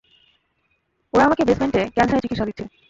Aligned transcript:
ওরা 1.13 1.23
আমাকে 1.27 1.43
বেসমেন্টে 1.49 1.81
ক্যান্সারের 1.95 2.23
চিকিৎসা 2.23 2.47
দিচ্ছে। 2.47 2.63